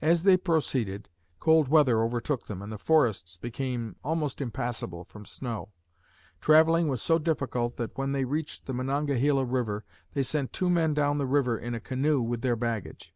[0.00, 1.08] As they proceeded,
[1.40, 5.70] cold weather overtook them and the forests became almost impassable from snow.
[6.40, 10.94] Traveling was so difficult that, when they reached the Monongahela River, they sent two men
[10.94, 13.12] down the river in a canoe with their baggage.